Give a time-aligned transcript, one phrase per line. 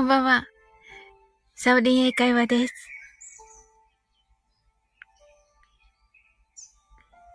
[0.00, 0.46] こんばんは。
[1.54, 2.74] サオリン英会話です。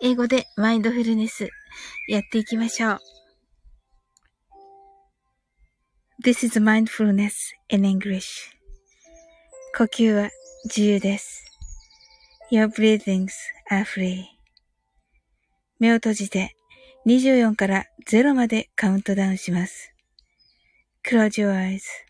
[0.01, 1.47] 英語でマインドフルネス
[2.09, 2.99] やっていきましょう。
[6.25, 8.49] This is mindfulness in English.
[9.77, 10.31] 呼吸は
[10.63, 11.45] 自由です。
[12.51, 13.29] Your breathings
[13.69, 14.23] are free.
[15.77, 16.55] 目を閉じて
[17.05, 19.93] 24から0までカウントダウンします。
[21.07, 22.04] Close your eyes.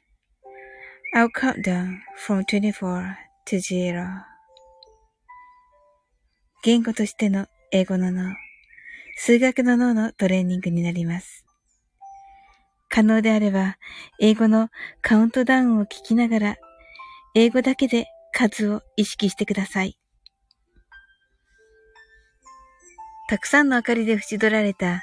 [1.15, 3.15] I'll count down from 24
[3.45, 4.25] to 0.
[6.61, 8.35] 言語としての英語の脳、
[9.15, 11.45] 数学の脳のトレーニングになります。
[12.89, 13.77] 可能であれば、
[14.19, 14.67] 英語の
[15.01, 16.55] カウントダウンを聞きながら、
[17.33, 19.97] 英語だけで数を意識してください。
[23.29, 25.01] たくさんの明かりで縁取られた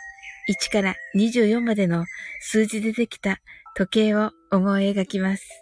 [0.51, 2.05] 1から24までの
[2.41, 3.41] 数字でできた
[3.75, 5.62] 時計を思い描きます。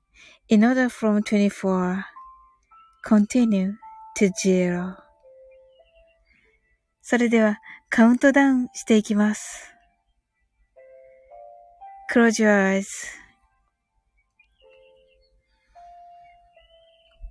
[0.50, 2.04] In order from 24,
[3.04, 3.74] continue
[4.16, 4.96] to zero.
[7.02, 9.72] それではカウントダウンしていきます。
[12.12, 12.86] Close your eyes.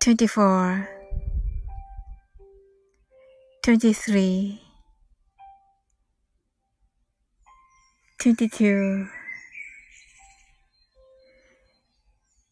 [0.05, 0.85] 24
[3.63, 4.59] 23
[8.19, 9.07] 22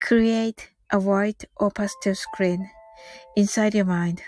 [0.00, 2.70] Create a white or pastel screen
[3.36, 4.22] inside your mind.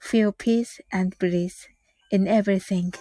[0.00, 1.68] Feel peace and bliss
[2.10, 2.92] in everything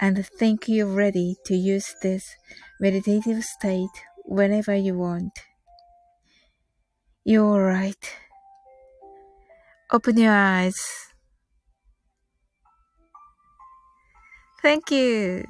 [0.00, 2.36] and think you're ready to use this
[2.80, 5.32] meditative state whenever you want.
[7.24, 8.16] You're alright.
[9.92, 10.78] Open your eyes.
[14.62, 15.44] Thank you.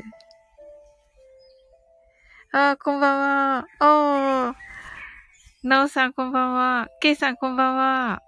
[2.54, 3.66] あー、こんばんは。
[3.80, 4.65] おー。
[5.67, 6.87] なおさんこんばんは。
[7.01, 8.21] けいさんこんばんは。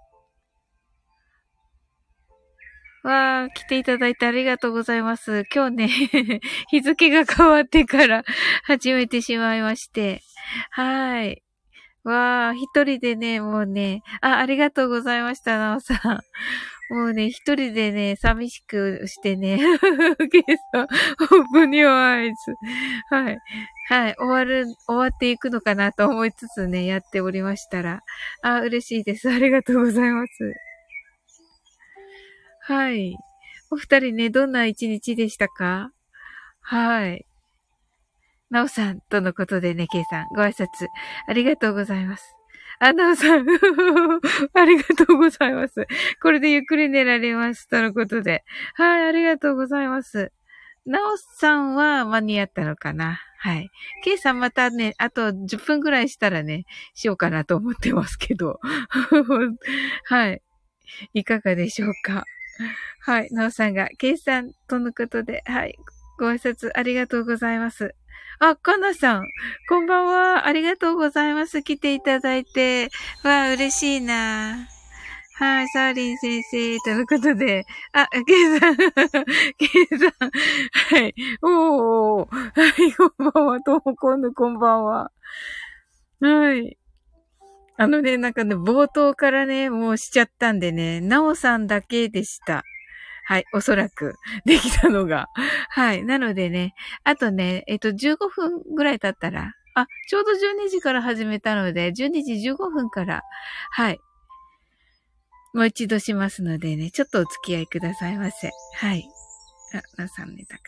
[3.02, 5.44] わあ、来ていただいてありがとうございます。
[5.50, 5.88] 今日ね、
[6.68, 8.24] 日付が変わってから
[8.64, 10.20] 始めてしまいまして。
[10.70, 11.42] はい。
[12.04, 16.20] わあ、一人でね、もうね、あ、ありがとうございました、なおさん。
[16.90, 19.58] もうね、一人でね、寂しくしてね、
[20.28, 22.34] ゲスト、オープニューアイズ。
[23.10, 23.38] はい。
[23.88, 24.14] はい。
[24.18, 28.00] 終わる、終わっていくのかなと思いつつね、やっておりましたら。
[28.42, 29.30] あ、嬉しいです。
[29.30, 30.52] ありがとうございます。
[32.62, 33.16] はい。
[33.70, 35.92] お二人ね、どんな一日でしたか？
[36.60, 37.24] はい。
[38.50, 40.66] なおさんとのことでね、ケイさん、ご挨拶
[41.28, 42.39] ありがとうございます。
[42.82, 43.46] アナウンさん、
[44.54, 45.86] ありがとうございます。
[46.22, 47.68] これでゆっくり寝られます。
[47.68, 48.42] とのことで。
[48.74, 50.32] はい、ありがとうございます。
[50.86, 53.20] なおさんは間に合ったのかな？
[53.38, 53.70] はい。
[54.02, 58.58] ケイさんまたね、あと10分ぐらいしたらね、しようかなと思ってますけど。
[60.04, 60.42] はい。
[61.12, 62.24] いかがでしょうか？
[63.00, 63.28] はい。
[63.30, 65.76] なおさんが、ケイさんとのことで、はい。
[66.18, 67.94] ご挨拶ありがとうございます。
[68.38, 69.24] あ、かなさん、
[69.68, 70.46] こんばんは。
[70.46, 71.62] ありがとうございます。
[71.62, 72.90] 来ていただいて。
[73.22, 74.66] わあ、嬉しいな。
[75.40, 78.84] はい、サーリン先生、ということで、あ、ケイさん、ケ
[79.64, 80.30] イさん、
[81.00, 85.10] はい、おー、はい、こんばんは、ともこんぬ、こんばんは。
[86.20, 86.76] はい。
[87.78, 92.62] あのね、なんかね、冒頭からね、もうしちゃったんでね、なおさんだけでした。
[93.30, 95.28] はい、おそらく、 できたのが。
[95.68, 96.74] はい、なのでね、
[97.04, 103.22] あとね、えっと、15分ぐらい経ったら、あ、ちょうど12時から始めたので、12時15分から、
[103.70, 104.00] はい、
[105.54, 108.50] もう一度しますのでね、ちょっとお付き合いくださいませ。
[108.74, 109.08] はい。
[109.74, 110.62] あ、なさん寝たか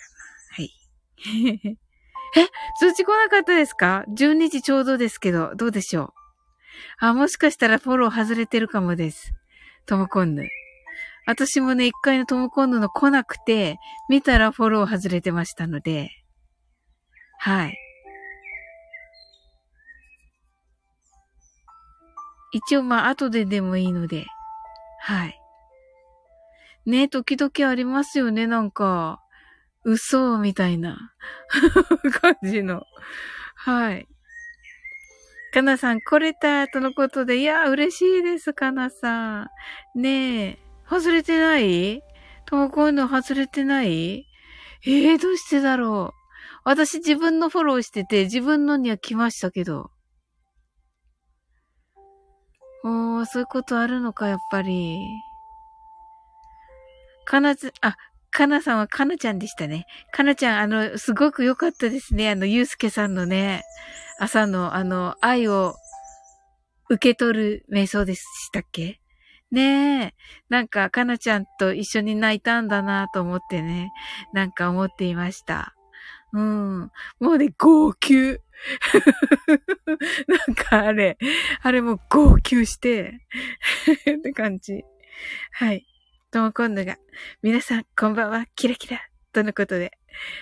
[0.51, 0.57] な。
[0.57, 0.71] はい。
[2.37, 2.47] え
[2.79, 7.07] 通知来なかったですか ?12 時ちょうどですけど、どうでしょう？
[7.07, 9.33] あ、もしかしたらフォロー外れてるかもです。
[9.85, 10.49] トモコンヌ。
[11.27, 13.79] 私もね、一回のトモコンヌの来なくて、
[14.09, 16.11] 見たらフォロー外れてましたので、
[17.39, 17.79] はい。
[22.53, 24.27] 一応まあ、後ででもいいので、
[25.01, 25.39] はい。
[26.85, 29.21] ね、時々ありますよね、なんか、
[29.85, 31.13] 嘘みたいな
[32.21, 32.85] 感じの。
[33.55, 34.09] はい。
[35.53, 39.51] かなさん、来れたとのことで、いや、嬉しいです、かなさん。
[39.95, 40.59] ねえ、
[40.93, 42.03] 外れてない？
[42.45, 44.27] ともこういうの外れてない？
[44.85, 46.23] ええー、どうしてだろう？
[46.65, 49.91] 私自分のフォローしてて、自分のには来ましたけど。
[52.85, 54.99] おー、そういうことあるのか、やっぱり。
[57.25, 57.97] かなつ、あ、
[58.31, 59.87] かなさんはかなちゃんでしたね。
[60.13, 62.31] かなちゃん、あの、すごく良かったですね。
[62.31, 63.63] あの、ゆうすけさんのね、
[64.19, 65.75] 朝の、あの、愛を
[66.91, 68.23] 受け取る瞑想でし
[68.53, 69.02] たっけ？
[69.53, 70.15] ねえ。
[70.49, 73.93] なんか、かなちゃんと一緒に泣いたんだなと思ってね。
[74.33, 75.75] なんか思っていました。
[76.33, 76.91] うん。
[77.21, 78.39] もうね、号泣。
[80.27, 81.19] なんかあれ、
[81.63, 83.21] あれも号泣して
[84.11, 84.85] って感じ。
[85.53, 85.87] はい。
[86.31, 86.97] とも今度が、
[87.43, 89.93] 皆さん、こんばんは、キラキラ、とのことで。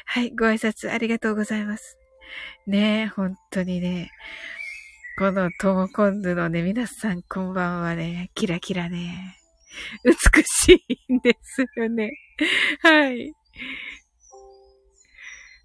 [0.04, 1.98] はい、ご挨拶ありがとうございます。
[2.66, 4.12] ねえ、本当にね。
[5.20, 9.36] このトモコンヌのね、皆さんこんばんはね、キラキラね。
[10.02, 10.14] 美
[10.44, 12.10] しいんですよね。
[12.82, 13.34] はい。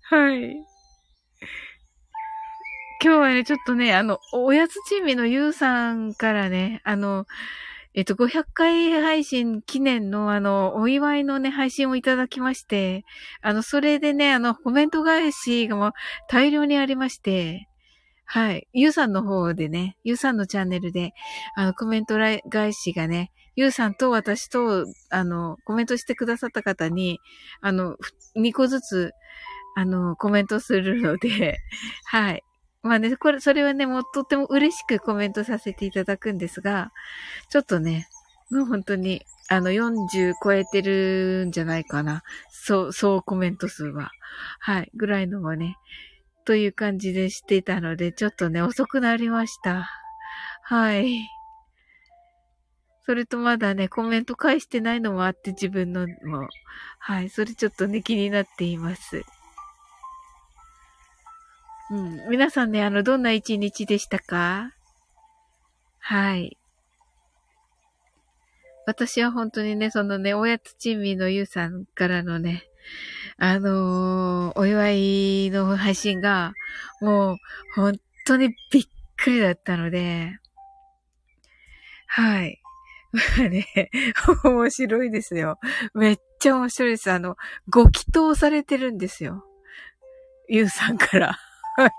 [0.02, 0.56] はい。
[3.02, 7.26] 今日はね、ちょっとね、あの、おやつチームのゆうさんからね、あの、
[7.94, 13.06] えっと、500回配信記念のあの、お祝いのね、配信をいただきまして、
[13.42, 15.92] あの、それでね、あの、コメント返しがもう
[16.28, 17.70] 大量にありまして、
[18.26, 18.68] はい。
[18.74, 21.14] ゆうさんの方でね、ゆうさんのチャンネルで、
[21.56, 22.16] あの、コメント
[22.50, 27.20] 返しがね、ゆうさんと私と、あの、コメントしてくださった方に、
[27.62, 27.96] あの、
[28.36, 29.12] 2個ずつ、
[29.76, 31.60] あの、コメントするので、
[32.06, 32.44] はい。
[32.82, 36.92] まあね、これ、それはね、もうとっても嬉しくコメントさせていただくんですが、
[37.50, 38.08] ちょっとね、
[38.52, 42.24] もう本当に、あの、40超えてるんじゃないかな。
[42.50, 44.12] そう、そうコメント数は。
[44.60, 45.78] はい、ぐらいのもね、
[46.46, 49.90] という感じでしていたので、ちょっとね、遅くなりました。
[50.62, 51.20] はい。
[53.06, 56.48] それとまだね、コメント返してないのもあって、自分のも。
[56.98, 57.30] はい。
[57.30, 59.24] それちょっとね、気になっています。
[61.92, 62.30] うん。
[62.30, 64.72] 皆さんね、あの、どんな一日でしたか？
[66.00, 66.58] はい。
[68.88, 72.64] 私は本当にね、そのね、おやつチーミーのゆうさんからのね、
[73.38, 76.54] あのー、お祝いの配信が、
[77.02, 77.38] もう、
[77.76, 78.84] 本当にびっ
[79.18, 80.40] くりだったので、
[82.08, 82.62] はい。
[83.12, 83.68] ま あね、
[84.44, 85.60] 面白いですよ。
[85.94, 87.12] めっちゃ面白いです。
[87.12, 87.38] あの、
[87.70, 89.46] ご祈祷されてるんですよ。
[90.48, 91.38] ゆうさんから。
[91.78, 91.92] はい。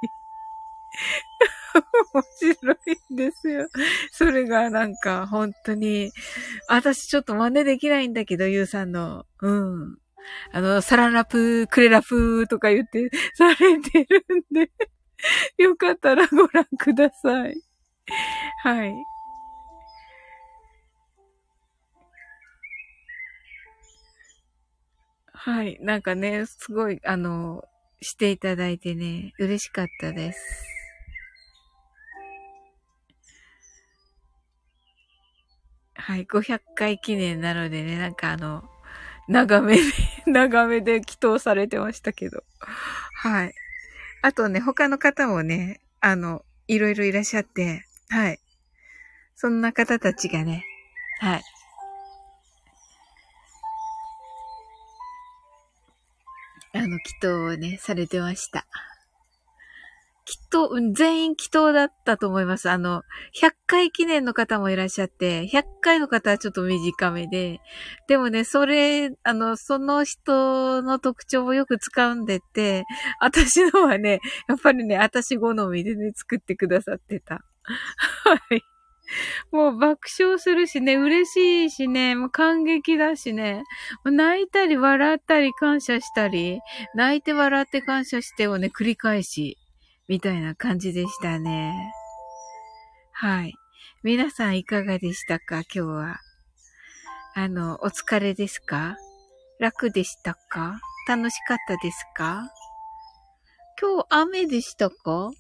[2.15, 2.23] 面
[2.55, 3.69] 白いんですよ。
[4.13, 6.13] それがなんか本当に、
[6.69, 9.27] 私ちょっと真似できないんだけど、ゆうさんの。
[9.41, 9.99] うん。
[10.53, 14.71] あの、サランラプー、クレラプーとか言って されてるんで
[15.59, 17.55] よかったらご覧ください。
[18.63, 18.95] はい。
[25.33, 25.79] はい。
[25.81, 27.63] なんかね、すごい、あの、
[28.01, 30.65] していただいてね、嬉しかったです。
[35.95, 38.65] はい、500回記念なのでね、なんかあの、
[39.29, 39.83] 長めで、
[40.31, 42.43] 長めで祈祷されてましたけど。
[43.15, 43.55] はい。
[44.23, 48.41] あとね、他の方もね、あの、いろいろいらっしゃって、はい。
[49.37, 50.65] そんな方たちがね、
[51.21, 51.43] はい。
[56.73, 58.67] あの、祈祷をね、されてました。
[60.27, 62.69] きっと、全員祈祷だったと思います。
[62.69, 63.03] あの、
[63.41, 67.61] 100回記念の方もいらっしゃって、100回の方はちょっと短めで、
[68.09, 72.85] でもね、それ、あの、その人の特徴をよく掴んでて、
[73.21, 77.45] 私のはね、やっぱりね、私好みでね、作ってくださってた。
[78.25, 78.63] はい。
[79.53, 83.63] もう爆笑するしね、嬉しいしね、もう感激だしね、
[84.05, 86.59] 泣いたり笑ったり感謝したり、
[86.97, 89.57] 泣いて笑って感謝してをね、繰り返し、
[90.09, 91.93] みたいな感じでしたね。
[93.13, 93.55] はい。
[94.03, 95.63] 皆さんいかがでしたか？
[95.63, 96.21] 今日は。
[97.35, 98.97] あの、お疲れですか？
[99.59, 100.79] 楽でしたか？
[101.09, 102.53] 楽しかったですか？
[103.81, 105.31] 今日雨でしたか？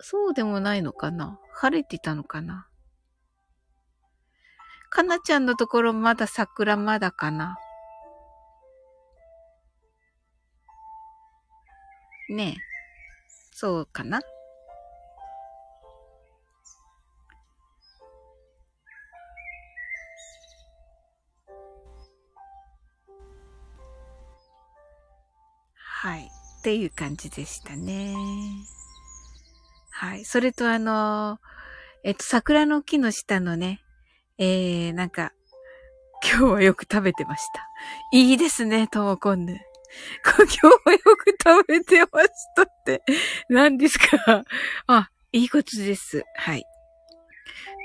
[0.00, 1.38] そうでもないのかな？
[1.52, 2.66] 晴れてたのかな？
[4.90, 7.56] かなちゃんのところまだ桜まだかな？
[12.30, 12.67] ねえ。
[13.60, 14.20] そうかな
[25.74, 26.20] はい。
[26.20, 28.14] っていう感じでしたね。
[29.90, 30.24] はい。
[30.24, 31.40] それとあの、
[32.04, 33.80] えっと、桜の木の下のね、
[34.38, 35.32] えー、なんか、
[36.22, 37.68] 今日はよく食べてました。
[38.12, 39.58] いいですね、ともこんぬ。
[40.34, 43.02] 今日はよく食べてましたって。
[43.48, 44.44] 何ですか？
[44.86, 46.24] あ、いいことです。
[46.36, 46.60] はい。
[46.60, 46.62] っ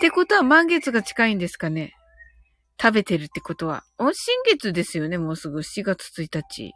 [0.02, 1.94] てことは満月が近いんですかね？
[2.82, 3.84] 食べてるってことは。
[3.98, 6.74] お、新月ですよね、もうすぐ7月1日。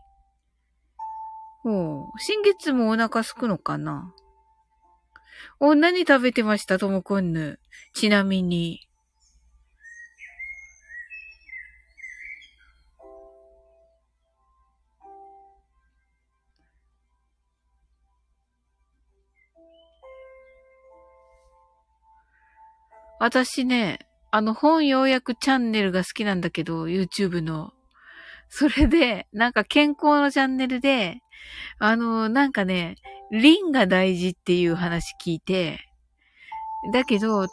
[1.65, 4.13] お新月もお腹すくのかな？
[5.59, 7.59] お、何食べてましたともこんぬ。
[7.93, 8.86] ちなみに。
[23.19, 23.99] 私ね、
[24.31, 27.73] あの本要約チャンネルが好きなんだけど、YouTube の。
[28.49, 31.19] それで、なんか健康のチャンネルで、
[31.79, 32.95] あの、なんかね、
[33.31, 35.79] リンが大事っていう話聞いて、
[36.93, 37.47] だけど、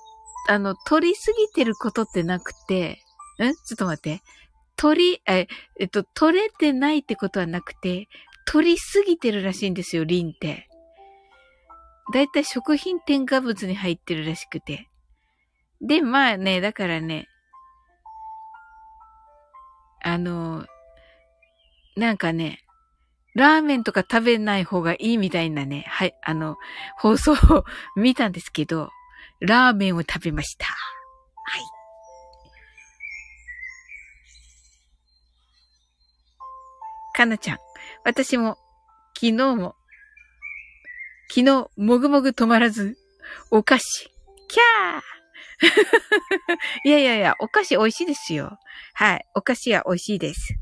[0.48, 3.00] あの、取りすぎてることってなくて、
[3.40, 3.52] ん？
[3.66, 4.22] ちょっと待って。
[4.76, 5.46] 取り、え、
[5.80, 8.08] えっと、取れてないってことはなくて、
[8.46, 10.68] 取りすぎてるらしいんですよ、リンって。
[12.12, 14.88] だいたい食品添加物に入ってるらしくて。
[15.80, 17.28] で、まあね、だからね、
[20.02, 20.66] あの、
[21.96, 22.64] なんかね、
[23.34, 26.56] ラーメンとか食べない方がいいみたいなね、はい、あの、
[26.96, 27.64] 放送を
[27.96, 28.90] 見たんですけど、
[29.40, 30.66] ラーメンを食べました。
[30.66, 30.72] は
[31.58, 31.62] い。
[37.14, 37.58] かなちゃん、
[38.04, 38.56] 私も、
[39.14, 39.74] 昨日も、
[41.28, 42.96] 昨日、もぐもぐ止まらず、
[43.50, 44.10] お菓子、
[44.48, 45.23] キャー
[46.84, 48.58] いやいやいや、お菓子美味しいですよ。
[48.92, 49.24] はい。
[49.34, 50.54] お菓子は美味しいです。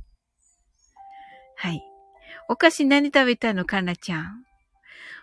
[1.56, 1.82] はい。
[2.48, 4.44] お菓子何食べたのかなちゃん？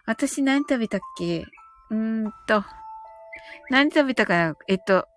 [0.05, 1.45] 私何食べたっけ？
[1.91, 2.63] うーんと。
[3.69, 4.55] 何食べたかな？
[4.67, 5.07] えっと、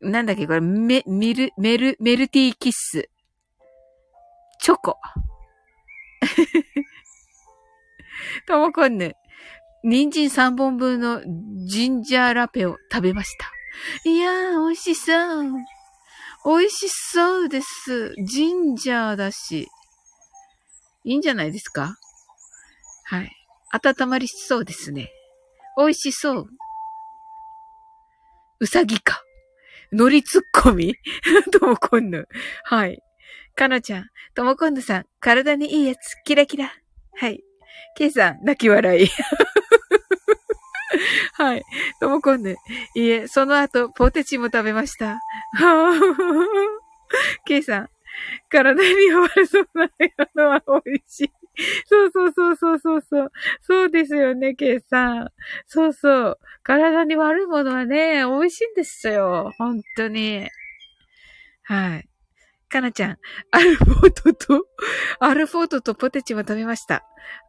[0.00, 3.08] なんだっけこれ、メ、ミル、メル、メルティーキッス。
[4.60, 4.98] チョコ。
[8.46, 9.14] ともこんぬ。
[9.88, 11.22] 人参3本分の
[11.68, 13.52] ジンジャーラペを食べました。
[14.10, 15.44] いやー、美味しそう。
[16.44, 18.12] 美味しそうです。
[18.24, 19.68] ジンジャーだし。
[21.04, 21.94] いいんじゃないですか？
[23.04, 23.30] はい。
[23.72, 25.12] 温まりそうですね。
[25.78, 26.48] 美味しそう。
[28.58, 29.22] うさぎか。
[29.92, 30.96] のりツッコミ？
[31.52, 32.26] ともこんぬ。
[32.64, 33.00] はい。
[33.54, 36.72] かなちゃん、ともこんぬさん、体にいいやつ、キラキラ。
[37.14, 37.44] はい。
[37.96, 39.08] ケイさん、泣き笑い。
[41.34, 41.64] はい。
[42.00, 42.56] ともこんぬ。
[42.94, 45.18] いいえ、その後、ポテチも食べました。
[47.46, 47.88] ケイさん。
[48.48, 49.88] 体に悪そうな
[50.34, 51.32] のは美味しい。
[51.86, 53.32] そうそうそうそうそうそう。
[53.62, 55.28] そうですよね、ケイさん。
[55.66, 56.38] そうそう。
[56.62, 59.52] 体に悪いものはね、美味しいんですよ。
[59.58, 60.48] 本当に。
[61.64, 62.08] はい。
[62.68, 63.18] かなちゃん、
[63.52, 64.66] アルフォートと、
[65.20, 67.04] アルフォートとポテチも食べました。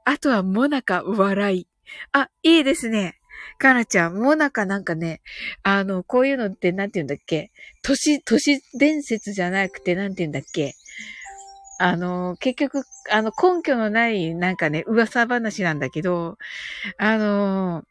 [0.05, 1.67] あとはモナカ笑い。
[2.11, 3.16] あ、いいですね。
[3.59, 5.21] かなちゃん、もなかなんかね、
[5.63, 7.51] あの、こういうのってなんて言うんだっけ？
[7.83, 10.73] 都市、都市伝説じゃなくてなんて言うんだっけ？
[11.79, 16.37] あの、結局、あの、根拠のないなんかね、噂話なんだけど、
[16.97, 17.83] あの、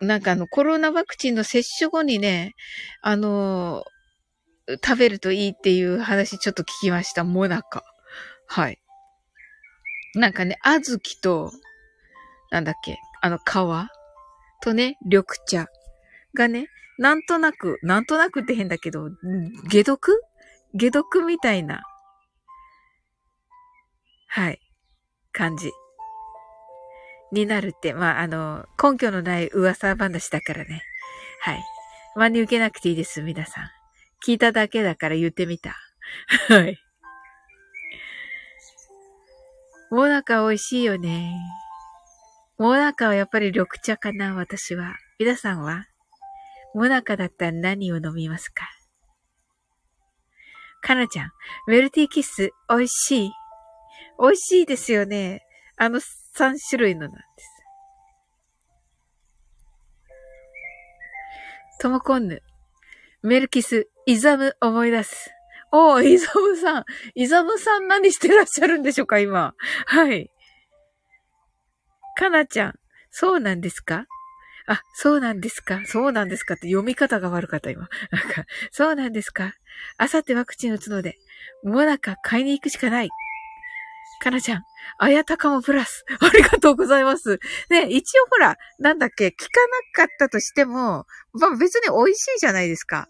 [0.00, 2.54] なんかあの、コロナワクチンの接種後にね、
[3.02, 3.84] あの、
[4.84, 7.24] 食べるといいっていう話ちょっと聞きました。
[7.24, 7.82] もなか。
[8.46, 8.78] はい。
[10.14, 11.50] なんかね、あずきと、
[12.50, 13.42] なんだっけ、あの、皮
[14.62, 15.66] とね、緑茶
[16.34, 19.08] がね、なんとなく、なんとなくって変だけど、
[19.70, 20.20] 解毒？
[20.78, 21.82] 解毒みたいな、
[24.28, 24.60] はい、
[25.32, 25.70] 感じ。
[27.30, 30.82] になるって、まあ、あの、根拠のない噂話だからね。
[31.40, 31.62] はい。
[32.16, 33.64] 真に受けなくていいです、皆さん。
[34.26, 35.76] 聞いただけだから言ってみた。
[36.48, 36.78] はい。
[39.90, 41.34] もなか美味しいよね。
[42.58, 44.96] もなかはやっぱり緑茶かな、私は。
[45.20, 45.86] 皆さんは？
[46.74, 48.68] もなかだったら何を飲みますか？
[50.80, 51.30] かなちゃん、
[51.68, 53.30] メルティーキッス、美味しい？
[54.20, 55.44] 美味しいですよね。
[55.76, 57.50] あの3種類のなんです。
[61.80, 62.42] トモコンヌ、
[63.22, 65.30] メルキス、イザム思い出す。
[65.70, 66.84] おー、イザムさん。
[67.14, 69.54] イザムさん何してらっしゃるんでしょうか、今。
[69.86, 70.32] はい。
[72.18, 72.74] かなちゃん、
[73.12, 74.06] そうなんですか？
[74.66, 75.80] あ、そうなんですか？
[75.86, 77.88] そうなんですかって読み方が悪かった、今。
[78.10, 79.54] なんか、そうなんですか？
[79.98, 81.16] あさってワクチン打つので、
[81.62, 83.08] もなか買いに行くしかない。
[84.20, 84.64] かなちゃん、
[84.98, 86.04] あやたかもプラス。
[86.20, 87.38] ありがとうございます。
[87.70, 89.36] ね、一応ほら、なんだっけ、聞か
[89.96, 93.08] なかったとしても、まあ別に美味しいじゃないですか。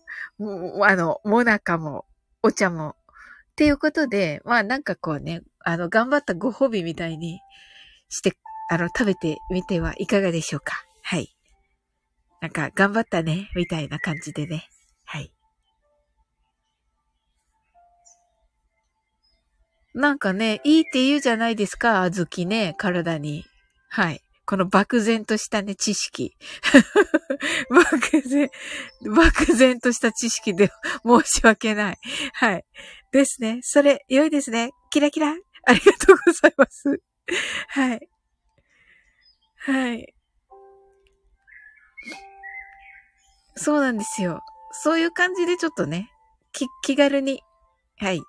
[0.85, 2.05] あの、もなかも、
[2.43, 2.91] お茶も。
[2.91, 7.41] っていうことで、まあなんかこうね、あの、頑張ったご褒美みたいに
[8.11, 8.37] して、
[8.69, 10.85] あの、食べてみてはいかがでしょうか？
[11.03, 11.35] はい。
[12.41, 14.69] なんか、頑張ったね、みたいな感じでね。
[15.05, 15.33] はい。
[19.95, 23.45] なんかね、いいって言うじゃないですか、あずきね、体に。
[23.89, 24.21] はい。
[24.45, 26.37] この漠然としたね、知識。
[27.71, 28.51] 漠然、
[29.15, 30.71] 漠然とした知識で
[31.05, 31.99] 申し訳ない。
[32.35, 32.65] はい。
[33.13, 33.59] ですね。
[33.63, 34.71] それ、良いですね。
[34.91, 35.35] キラキラ。
[35.67, 37.01] ありがとうございます。
[37.69, 38.09] はい。
[39.69, 40.15] はい。
[43.55, 44.41] そうなんですよ。
[44.73, 46.11] そういう感じでちょっとね、
[46.53, 47.43] き、気軽に、
[47.99, 48.23] はい。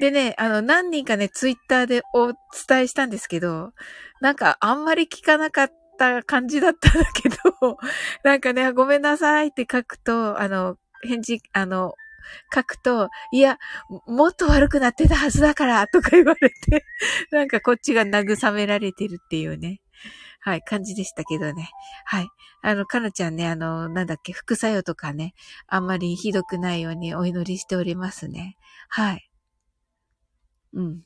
[0.00, 2.26] でね、あの、何人かね、ツイッターでお
[2.68, 3.72] 伝えしたんですけど、
[4.20, 7.78] なんかあんまり聞かなかった感じだったんだけど、
[8.22, 11.94] なんかね、ごめんなさいって書くと、あの、返事、あの、
[12.54, 13.58] 書くと、いや、
[14.06, 16.84] もっと悪くなってたはずだから、とか言われて、
[17.30, 19.80] なんかこっちが慰められてるっていうね。
[20.40, 21.70] はい、感じでしたけどね。
[22.04, 22.28] はい。
[22.62, 25.34] あの、かなちゃんね、あの、なんだっけ、副作用とかね、
[25.66, 28.58] あんまりひどくないようにお祈りしておりますね。
[28.88, 29.30] はい。
[30.74, 31.02] うん。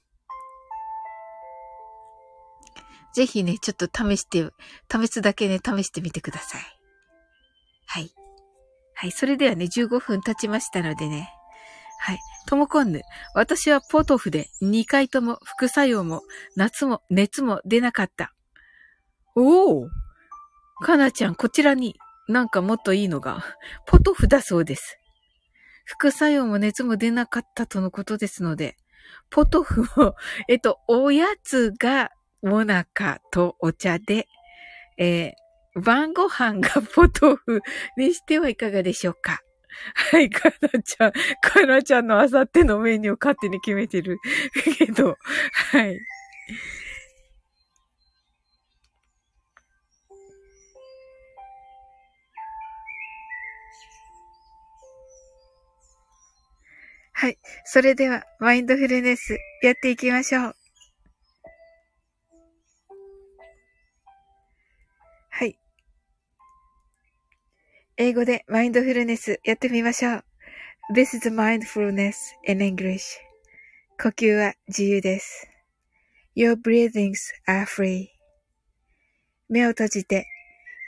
[3.15, 4.51] ぜひね、ちょっと試して、
[4.91, 6.63] 試すだけね、試してみてください。
[7.87, 8.13] はい。
[9.01, 9.13] はい。
[9.13, 11.33] それではね、15分経ちましたのでね。
[12.01, 12.19] はい。
[12.49, 13.03] ともこんぬ。
[13.33, 16.23] 私はポトフで2回とも副作用も
[16.57, 18.35] 夏も熱も出なかった。
[19.37, 19.89] おお
[20.83, 21.95] かなちゃん、こちらに
[22.27, 23.45] なんかもっといいのが、
[23.87, 24.99] ポトフだそうです。
[25.85, 28.77] 副作用も熱も出なかったとのことですので、
[29.31, 30.17] ポトフを、
[30.49, 32.11] えっと、おやつが
[32.43, 34.27] モナカとお茶で、
[34.97, 35.33] えー、
[35.81, 37.61] 晩ご飯がポトフ
[37.97, 39.41] にしてはいかがでしょうか？
[39.95, 44.19] はい、かなちゃん、かなちゃんのあさってのメニューを勝手に決めてる
[44.79, 45.17] けど、
[45.73, 45.99] はい。
[57.13, 57.39] はい。
[57.65, 60.58] それでは、マインドフルネス、やっていきましょう。
[68.01, 70.25] 英語でマインドフルネスやってみましょう。
[70.95, 72.15] This is mindfulness
[72.47, 73.01] in English.
[74.01, 75.49] 呼吸は自由です。
[76.37, 77.17] Your breathings
[77.49, 78.07] are free.
[79.49, 80.27] 目を閉じて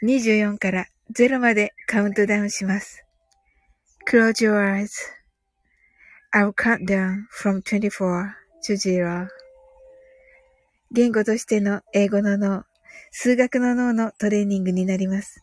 [0.04, 3.04] 24から0までカウントダウンします。
[4.08, 4.92] Close your eyes.
[6.32, 8.34] I'll count down from 24
[8.68, 9.26] to 0.
[10.92, 12.62] 言語としての英語の脳、
[13.10, 15.42] 数学の脳のトレーニングになります。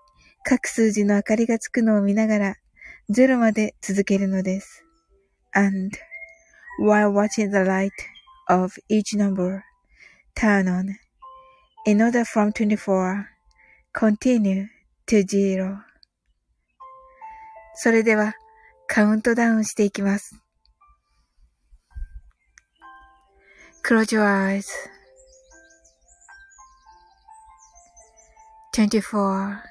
[0.43, 2.55] 各数字の明かりがつくのを見ながら
[3.09, 4.85] 0まで続けるのです。
[5.53, 5.97] and
[6.79, 7.91] while watching the light
[8.49, 9.63] of each number
[10.35, 10.97] turn on
[11.85, 13.27] in order from 24
[13.93, 14.67] continue
[15.05, 15.79] to zero
[17.75, 18.35] それでは
[18.87, 20.35] カウントダウンしていきます。
[23.83, 24.65] Close your eyes.
[28.73, 29.70] 24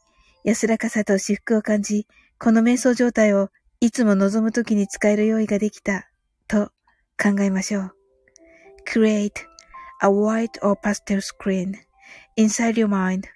[0.43, 2.07] 安らかさと至福を感じ、
[2.39, 3.49] この瞑想状態を
[3.79, 6.09] いつも望むときに使える用意ができた
[6.47, 6.71] と
[7.21, 7.95] 考えましょう。
[8.87, 9.31] Create
[10.01, 11.75] a white or pastel screen
[12.35, 13.27] inside your mind.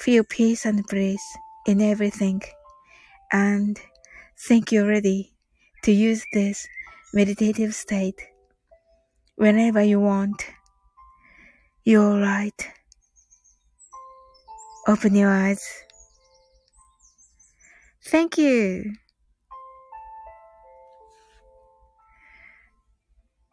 [0.00, 1.20] Feel peace and bliss
[1.66, 2.40] in everything
[3.30, 3.78] and
[4.48, 5.32] think you're ready
[5.82, 6.66] to use this
[7.12, 8.16] meditative state
[9.36, 10.44] whenever you want.
[11.84, 12.83] You're right.
[14.86, 15.62] Open your eyes.
[18.10, 18.92] Thank you.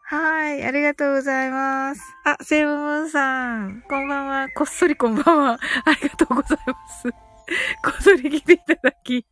[0.04, 2.02] はい、ありがとうございます。
[2.26, 4.50] あ、セブムーンさん、こんばんは。
[4.50, 5.52] こっそりこんばんは。
[5.86, 7.08] ありがとうございます。
[7.82, 9.26] こっそり来ていただき。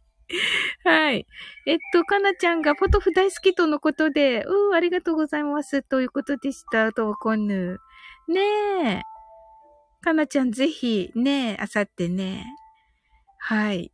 [0.86, 1.28] はい。
[1.66, 5.84] えっと、かなちゃんがポトフ大好きとのことで、うー、ありがとうございます。
[5.84, 6.94] ということでした。
[6.94, 7.82] ともこんぬ。
[8.30, 8.40] ね
[8.86, 9.19] え。
[10.02, 12.46] かなちゃんぜひ、ね、あさってね。
[13.40, 13.92] はい。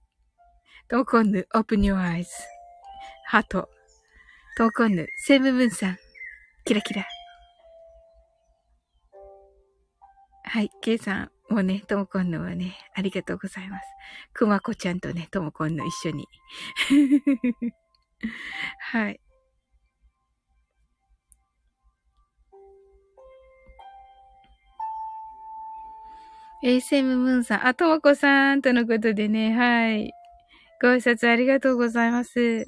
[0.87, 2.25] ともこんぬ、open your eyes.
[3.25, 3.69] ハート。
[4.57, 5.97] ともこんぬ、セムムーンさん。
[6.63, 7.05] キラキラ。
[10.43, 11.31] はい、ケイさん。
[11.49, 13.85] もうね、ともこんのはね、ありがとうございます。
[14.33, 16.27] くまこちゃんとね、ともこんの一緒に。
[18.79, 19.19] はい。
[26.65, 30.11] エイセムムーンさん、あ、ともこさんとのことでね、はい。
[30.81, 32.65] ご挨拶ありがとうございます。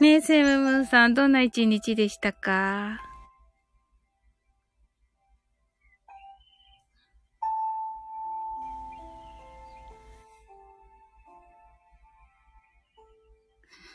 [0.00, 2.98] ねえ、セムムーンさん、どんな一日でしたか？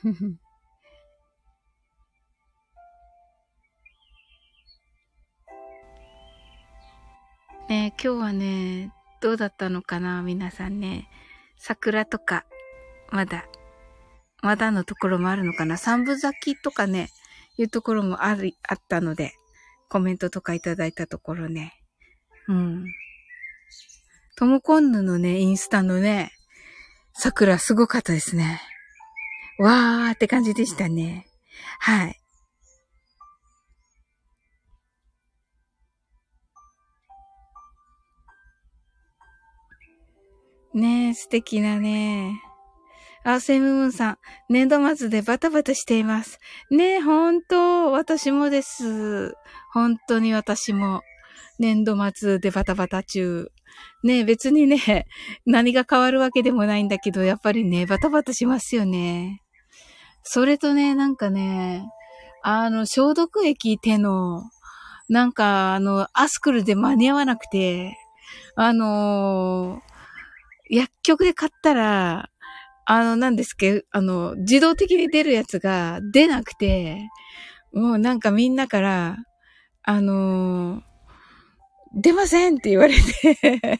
[7.69, 11.10] ね今日はね、どうだったのかな皆さんね。
[11.58, 12.45] 桜とか、
[13.12, 13.45] まだ、
[14.41, 17.10] まだのところもあるのかな三部咲きとかね、
[17.58, 19.34] いうところもある、あったので、
[19.89, 21.73] コメントとかいただいたところね。
[22.47, 22.86] うん。
[24.38, 26.32] ともこんぬのね、インスタのね、
[27.13, 28.62] 桜すごかったですね。
[29.60, 31.27] わーって感じでしたね。
[31.80, 32.19] はい。
[40.77, 42.39] ねえ、素敵なね。
[43.23, 46.37] あ、セムムーンさん、年度末でバタバタしています。
[46.69, 49.33] ねえ、ほんと、私もです。
[49.73, 51.01] 本当に私も。
[51.57, 53.47] 年度末でバタバタ中。
[54.03, 55.07] ねえ別にね、
[55.47, 59.41] 何が変わるわけでもないんだけど、やっぱりね、バタバタしますよね。
[60.21, 61.89] それとね、なんかね、
[62.43, 64.43] あの、消毒液手の、
[65.09, 67.97] なんか、あの、アスクルで間に合わなくて、
[68.55, 69.87] あのー、
[70.69, 72.30] 薬局で買ったら、
[72.86, 77.10] あの、なんですけど、あの、自動的に出るやつが出なくて、
[77.73, 79.17] もうなんかみんなから、
[79.84, 80.82] あのー、
[81.93, 83.01] 出ませんって言われて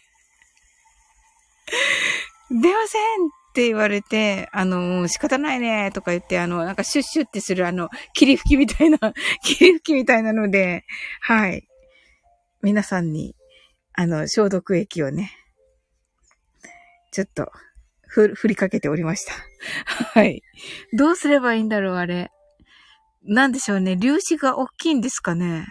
[2.50, 9.00] 出ませんって言われて、あの、仕方ないねとか言って、あの、なんかシュッシュってするあの、霧吹きみたいな、
[9.44, 10.86] 霧吹きみたいなので、
[11.22, 11.68] はい。
[12.62, 13.36] 皆さんに、
[13.94, 15.32] あの、消毒液をね、
[17.18, 17.52] ちょっと、
[18.06, 19.34] ふ、振りかけておりました。
[20.14, 20.44] はい。
[20.94, 22.30] どうすればいいんだろう、あれ。
[23.24, 23.98] なんでしょうね。
[23.98, 25.66] 粒子が大きいんですかね。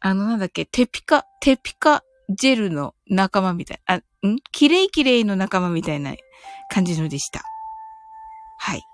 [0.00, 3.80] あの、なんだっけ、テピカ、テピカジェルの仲間みたい。
[3.84, 4.02] あ、ん？
[4.50, 6.14] キレイキレイの仲間みたいな
[6.70, 7.42] 感じのでした。
[8.60, 8.76] はい。
[8.76, 8.91] はい。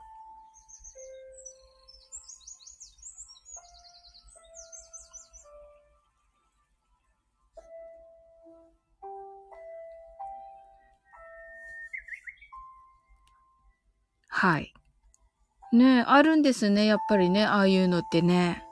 [16.12, 16.86] あるんですね。
[16.86, 17.44] やっぱりね。
[17.44, 18.64] ああいうのってね。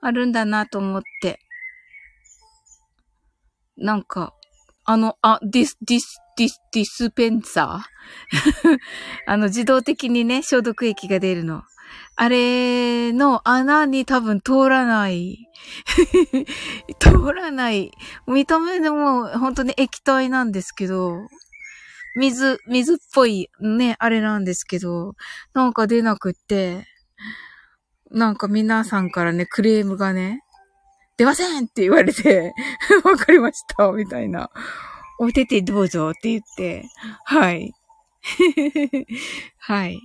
[0.00, 1.40] あるんだなと思って。
[3.76, 4.34] なんか、
[4.84, 8.78] あの、あ、ディス、ディス、ディス、ディスペンサー？
[9.26, 11.62] あの、自動的にね、消毒液が出るの。
[12.16, 15.38] あれの穴に多分通らない。
[16.98, 17.92] 通らない。
[18.26, 21.28] 見た目でも本当に液体なんですけど、
[22.18, 25.14] 水、水っぽいね、あれなんですけど、
[25.54, 26.84] なんか出なくって、
[28.10, 30.42] なんか皆さんからね、クレームがね、
[31.16, 32.54] 出ませんって言われて、
[33.04, 34.50] わかりました、みたいな。
[35.20, 36.88] お手手どうぞって言って、
[37.24, 37.72] はい。
[39.58, 40.00] はい。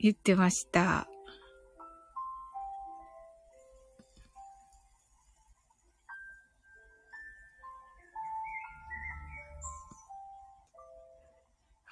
[0.00, 1.08] 言ってました。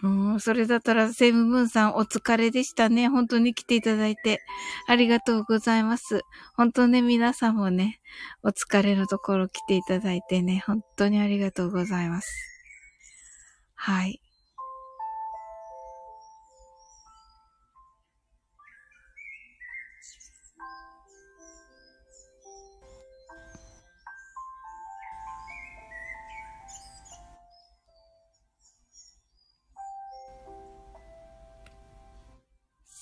[0.06, 3.08] うん、それだったら、セムムーンさんお疲れでしたね。
[3.08, 4.40] 本当に来ていただいて、
[4.86, 6.22] ありがとうございます。
[6.54, 8.00] 本当ね、皆さんもね、
[8.42, 12.28] お疲れのところ来ていただいてね、本当にありがとうございます。
[13.74, 14.25] はい。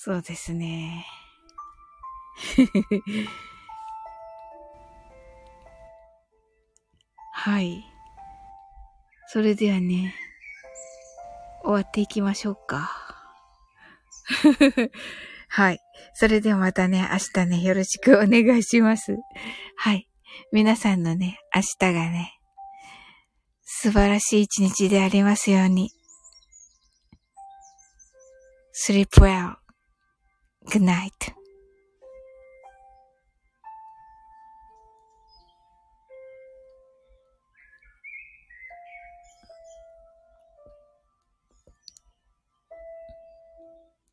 [0.07, 1.07] そうですね。
[7.33, 7.83] はい。
[9.29, 10.15] それではね、
[11.63, 12.91] 終わっていきましょうか。
[15.49, 15.81] はい。
[16.13, 19.17] それではまたね、明日ね、よろしくお願いします。
[19.77, 20.07] はい。
[20.53, 22.39] 皆さんのね、明日がね、
[23.63, 25.91] 素晴らしい一日でありますように。
[28.75, 29.64] sleep well.
[30.71, 31.35] Good night.